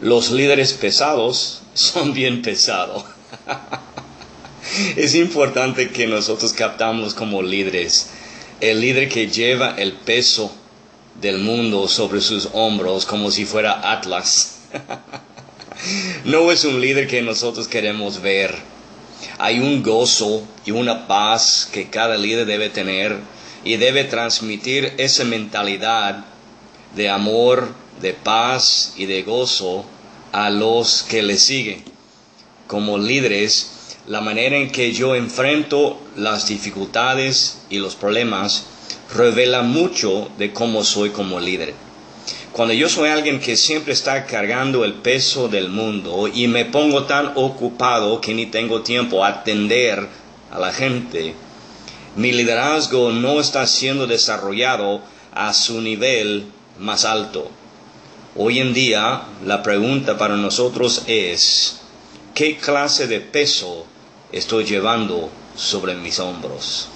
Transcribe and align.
los 0.00 0.30
líderes 0.30 0.72
pesados 0.72 1.62
son 1.74 2.14
bien 2.14 2.42
pesados. 2.42 3.04
es 4.96 5.14
importante 5.14 5.90
que 5.90 6.06
nosotros 6.06 6.52
captamos 6.52 7.14
como 7.14 7.42
líderes 7.42 8.10
el 8.60 8.80
líder 8.80 9.08
que 9.08 9.28
lleva 9.28 9.74
el 9.78 9.92
peso 9.92 10.52
del 11.20 11.38
mundo 11.38 11.88
sobre 11.88 12.20
sus 12.20 12.48
hombros 12.52 13.06
como 13.06 13.30
si 13.30 13.46
fuera 13.46 13.90
Atlas. 13.92 14.58
no 16.24 16.52
es 16.52 16.64
un 16.64 16.80
líder 16.80 17.06
que 17.06 17.22
nosotros 17.22 17.68
queremos 17.68 18.20
ver. 18.20 18.54
Hay 19.38 19.58
un 19.58 19.82
gozo 19.82 20.42
y 20.66 20.72
una 20.72 21.06
paz 21.06 21.68
que 21.72 21.88
cada 21.88 22.16
líder 22.18 22.44
debe 22.46 22.68
tener 22.68 23.18
y 23.64 23.76
debe 23.76 24.04
transmitir 24.04 24.92
esa 24.98 25.24
mentalidad 25.24 26.24
de 26.94 27.08
amor, 27.08 27.68
de 28.00 28.14
paz 28.14 28.94
y 28.96 29.06
de 29.06 29.22
gozo 29.22 29.84
a 30.32 30.50
los 30.50 31.02
que 31.02 31.22
le 31.22 31.38
siguen. 31.38 31.84
Como 32.66 32.98
líderes, 32.98 33.96
la 34.06 34.20
manera 34.20 34.56
en 34.56 34.70
que 34.70 34.92
yo 34.92 35.14
enfrento 35.14 36.00
las 36.16 36.48
dificultades 36.48 37.62
y 37.68 37.78
los 37.78 37.94
problemas 37.96 38.66
revela 39.14 39.62
mucho 39.62 40.30
de 40.38 40.52
cómo 40.52 40.84
soy 40.84 41.10
como 41.10 41.40
líder. 41.40 41.74
Cuando 42.52 42.74
yo 42.74 42.88
soy 42.88 43.08
alguien 43.08 43.40
que 43.40 43.56
siempre 43.56 43.92
está 43.92 44.26
cargando 44.26 44.84
el 44.84 44.94
peso 44.94 45.48
del 45.48 45.68
mundo 45.68 46.28
y 46.28 46.48
me 46.48 46.64
pongo 46.64 47.04
tan 47.04 47.32
ocupado 47.36 48.20
que 48.20 48.34
ni 48.34 48.46
tengo 48.46 48.82
tiempo 48.82 49.24
a 49.24 49.28
atender 49.28 50.08
a 50.50 50.58
la 50.58 50.72
gente, 50.72 51.34
mi 52.16 52.32
liderazgo 52.32 53.12
no 53.12 53.40
está 53.40 53.66
siendo 53.66 54.08
desarrollado 54.08 55.00
a 55.32 55.52
su 55.52 55.80
nivel 55.80 56.46
más 56.80 57.04
alto. 57.04 57.50
Hoy 58.36 58.58
en 58.58 58.74
día 58.74 59.22
la 59.44 59.62
pregunta 59.62 60.18
para 60.18 60.36
nosotros 60.36 61.02
es, 61.06 61.80
¿qué 62.34 62.56
clase 62.56 63.06
de 63.06 63.20
peso 63.20 63.86
estoy 64.32 64.64
llevando 64.64 65.30
sobre 65.56 65.94
mis 65.94 66.18
hombros? 66.18 66.88